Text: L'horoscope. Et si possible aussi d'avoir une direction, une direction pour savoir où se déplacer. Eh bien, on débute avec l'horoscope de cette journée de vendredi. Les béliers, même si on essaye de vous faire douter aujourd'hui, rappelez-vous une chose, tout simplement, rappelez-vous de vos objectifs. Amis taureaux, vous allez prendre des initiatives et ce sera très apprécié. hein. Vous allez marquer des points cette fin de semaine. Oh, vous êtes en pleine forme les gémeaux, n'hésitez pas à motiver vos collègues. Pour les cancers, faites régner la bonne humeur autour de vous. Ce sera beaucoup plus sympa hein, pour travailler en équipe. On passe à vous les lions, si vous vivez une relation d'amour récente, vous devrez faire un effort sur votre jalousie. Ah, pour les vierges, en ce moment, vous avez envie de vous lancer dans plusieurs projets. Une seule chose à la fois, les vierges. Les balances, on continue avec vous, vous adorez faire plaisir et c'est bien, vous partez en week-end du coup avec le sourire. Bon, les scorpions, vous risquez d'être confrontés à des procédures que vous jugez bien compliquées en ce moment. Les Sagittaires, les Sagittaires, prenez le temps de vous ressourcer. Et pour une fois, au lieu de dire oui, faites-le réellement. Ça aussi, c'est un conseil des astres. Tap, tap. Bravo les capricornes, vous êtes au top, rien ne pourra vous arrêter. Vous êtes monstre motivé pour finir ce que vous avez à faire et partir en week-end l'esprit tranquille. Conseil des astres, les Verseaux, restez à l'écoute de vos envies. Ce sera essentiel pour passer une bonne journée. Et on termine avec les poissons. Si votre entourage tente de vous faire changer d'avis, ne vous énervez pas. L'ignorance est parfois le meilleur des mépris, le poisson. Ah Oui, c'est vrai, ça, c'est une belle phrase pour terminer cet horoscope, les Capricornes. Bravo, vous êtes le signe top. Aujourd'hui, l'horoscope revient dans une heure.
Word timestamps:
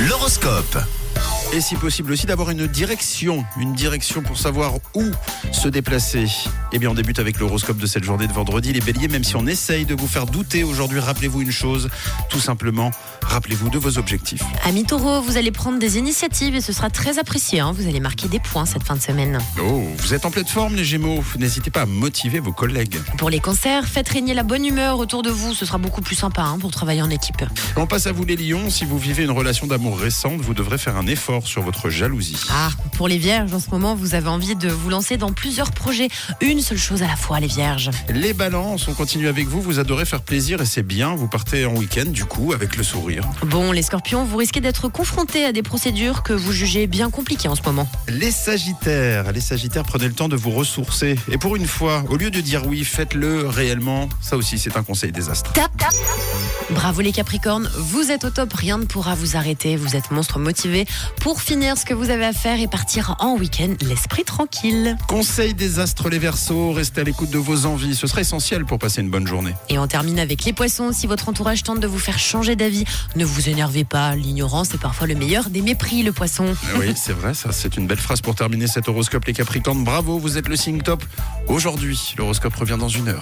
L'horoscope. 0.00 1.01
Et 1.54 1.60
si 1.60 1.74
possible 1.74 2.12
aussi 2.12 2.24
d'avoir 2.24 2.48
une 2.50 2.66
direction, 2.66 3.44
une 3.60 3.74
direction 3.74 4.22
pour 4.22 4.38
savoir 4.38 4.72
où 4.94 5.04
se 5.52 5.68
déplacer. 5.68 6.24
Eh 6.72 6.78
bien, 6.78 6.88
on 6.88 6.94
débute 6.94 7.18
avec 7.18 7.38
l'horoscope 7.38 7.76
de 7.76 7.84
cette 7.84 8.04
journée 8.04 8.26
de 8.26 8.32
vendredi. 8.32 8.72
Les 8.72 8.80
béliers, 8.80 9.08
même 9.08 9.22
si 9.22 9.36
on 9.36 9.46
essaye 9.46 9.84
de 9.84 9.94
vous 9.94 10.06
faire 10.06 10.24
douter 10.24 10.64
aujourd'hui, 10.64 10.98
rappelez-vous 10.98 11.42
une 11.42 11.50
chose, 11.50 11.90
tout 12.30 12.40
simplement, 12.40 12.90
rappelez-vous 13.22 13.68
de 13.68 13.78
vos 13.78 13.98
objectifs. 13.98 14.42
Amis 14.64 14.84
taureaux, 14.84 15.20
vous 15.20 15.36
allez 15.36 15.50
prendre 15.52 15.78
des 15.78 15.98
initiatives 15.98 16.54
et 16.54 16.62
ce 16.62 16.72
sera 16.72 16.88
très 16.88 17.18
apprécié. 17.18 17.60
hein. 17.60 17.72
Vous 17.76 17.86
allez 17.86 18.00
marquer 18.00 18.28
des 18.28 18.40
points 18.40 18.64
cette 18.64 18.84
fin 18.84 18.96
de 18.96 19.02
semaine. 19.02 19.38
Oh, 19.62 19.82
vous 19.98 20.14
êtes 20.14 20.24
en 20.24 20.30
pleine 20.30 20.46
forme 20.46 20.74
les 20.74 20.84
gémeaux, 20.84 21.22
n'hésitez 21.38 21.70
pas 21.70 21.82
à 21.82 21.86
motiver 21.86 22.40
vos 22.40 22.52
collègues. 22.52 22.96
Pour 23.18 23.28
les 23.28 23.40
cancers, 23.40 23.84
faites 23.86 24.08
régner 24.08 24.32
la 24.32 24.42
bonne 24.42 24.64
humeur 24.64 24.98
autour 24.98 25.22
de 25.22 25.28
vous. 25.28 25.52
Ce 25.52 25.66
sera 25.66 25.76
beaucoup 25.76 26.00
plus 26.00 26.16
sympa 26.16 26.40
hein, 26.44 26.58
pour 26.58 26.70
travailler 26.70 27.02
en 27.02 27.10
équipe. 27.10 27.44
On 27.76 27.86
passe 27.86 28.06
à 28.06 28.12
vous 28.12 28.24
les 28.24 28.36
lions, 28.36 28.70
si 28.70 28.86
vous 28.86 28.96
vivez 28.98 29.24
une 29.24 29.30
relation 29.32 29.66
d'amour 29.66 29.98
récente, 29.98 30.40
vous 30.40 30.54
devrez 30.54 30.78
faire 30.78 30.96
un 30.96 31.06
effort 31.06 31.41
sur 31.44 31.62
votre 31.62 31.90
jalousie. 31.90 32.36
Ah, 32.50 32.70
pour 32.96 33.08
les 33.08 33.18
vierges, 33.18 33.52
en 33.52 33.60
ce 33.60 33.70
moment, 33.70 33.94
vous 33.94 34.14
avez 34.14 34.28
envie 34.28 34.56
de 34.56 34.68
vous 34.68 34.90
lancer 34.90 35.16
dans 35.16 35.32
plusieurs 35.32 35.70
projets. 35.72 36.08
Une 36.40 36.60
seule 36.60 36.78
chose 36.78 37.02
à 37.02 37.06
la 37.06 37.16
fois, 37.16 37.40
les 37.40 37.46
vierges. 37.46 37.90
Les 38.08 38.32
balances, 38.32 38.88
on 38.88 38.94
continue 38.94 39.28
avec 39.28 39.46
vous, 39.46 39.60
vous 39.60 39.78
adorez 39.78 40.04
faire 40.04 40.22
plaisir 40.22 40.60
et 40.60 40.66
c'est 40.66 40.82
bien, 40.82 41.14
vous 41.14 41.28
partez 41.28 41.66
en 41.66 41.74
week-end 41.74 42.06
du 42.06 42.24
coup 42.24 42.52
avec 42.52 42.76
le 42.76 42.82
sourire. 42.82 43.24
Bon, 43.46 43.72
les 43.72 43.82
scorpions, 43.82 44.24
vous 44.24 44.36
risquez 44.36 44.60
d'être 44.60 44.88
confrontés 44.88 45.44
à 45.44 45.52
des 45.52 45.62
procédures 45.62 46.22
que 46.22 46.32
vous 46.32 46.52
jugez 46.52 46.86
bien 46.86 47.10
compliquées 47.10 47.48
en 47.48 47.54
ce 47.54 47.62
moment. 47.62 47.88
Les 48.08 48.30
Sagittaires, 48.30 49.32
les 49.32 49.40
Sagittaires, 49.40 49.84
prenez 49.84 50.06
le 50.06 50.14
temps 50.14 50.28
de 50.28 50.36
vous 50.36 50.50
ressourcer. 50.50 51.16
Et 51.30 51.38
pour 51.38 51.56
une 51.56 51.66
fois, 51.66 52.04
au 52.08 52.16
lieu 52.16 52.30
de 52.30 52.40
dire 52.40 52.66
oui, 52.66 52.84
faites-le 52.84 53.48
réellement. 53.48 54.08
Ça 54.20 54.36
aussi, 54.36 54.58
c'est 54.58 54.76
un 54.76 54.82
conseil 54.82 55.12
des 55.12 55.28
astres. 55.30 55.52
Tap, 55.52 55.70
tap. 55.76 55.92
Bravo 56.70 57.00
les 57.00 57.12
capricornes, 57.12 57.70
vous 57.76 58.10
êtes 58.10 58.24
au 58.24 58.30
top, 58.30 58.52
rien 58.52 58.78
ne 58.78 58.84
pourra 58.84 59.14
vous 59.14 59.36
arrêter. 59.36 59.76
Vous 59.76 59.96
êtes 59.96 60.10
monstre 60.10 60.38
motivé 60.38 60.86
pour 61.20 61.31
finir 61.40 61.78
ce 61.78 61.84
que 61.84 61.94
vous 61.94 62.10
avez 62.10 62.24
à 62.24 62.32
faire 62.32 62.60
et 62.60 62.66
partir 62.66 63.16
en 63.20 63.36
week-end 63.36 63.74
l'esprit 63.80 64.24
tranquille. 64.24 64.96
Conseil 65.08 65.54
des 65.54 65.78
astres, 65.78 66.08
les 66.08 66.18
Verseaux, 66.18 66.72
restez 66.72 67.00
à 67.00 67.04
l'écoute 67.04 67.30
de 67.30 67.38
vos 67.38 67.66
envies. 67.66 67.94
Ce 67.94 68.06
sera 68.06 68.20
essentiel 68.20 68.64
pour 68.64 68.78
passer 68.78 69.00
une 69.00 69.10
bonne 69.10 69.26
journée. 69.26 69.54
Et 69.68 69.78
on 69.78 69.86
termine 69.86 70.18
avec 70.18 70.44
les 70.44 70.52
poissons. 70.52 70.92
Si 70.92 71.06
votre 71.06 71.28
entourage 71.28 71.62
tente 71.62 71.80
de 71.80 71.86
vous 71.86 71.98
faire 71.98 72.18
changer 72.18 72.56
d'avis, 72.56 72.84
ne 73.16 73.24
vous 73.24 73.48
énervez 73.48 73.84
pas. 73.84 74.14
L'ignorance 74.14 74.74
est 74.74 74.80
parfois 74.80 75.06
le 75.06 75.14
meilleur 75.14 75.50
des 75.50 75.62
mépris, 75.62 76.02
le 76.02 76.12
poisson. 76.12 76.54
Ah 76.64 76.78
Oui, 76.78 76.92
c'est 76.96 77.12
vrai, 77.12 77.34
ça, 77.34 77.52
c'est 77.52 77.76
une 77.76 77.86
belle 77.86 77.98
phrase 77.98 78.20
pour 78.20 78.34
terminer 78.34 78.66
cet 78.66 78.88
horoscope, 78.88 79.24
les 79.26 79.32
Capricornes. 79.32 79.84
Bravo, 79.84 80.18
vous 80.18 80.38
êtes 80.38 80.48
le 80.48 80.56
signe 80.56 80.80
top. 80.80 81.04
Aujourd'hui, 81.48 82.14
l'horoscope 82.18 82.54
revient 82.54 82.76
dans 82.78 82.88
une 82.88 83.08
heure. 83.08 83.20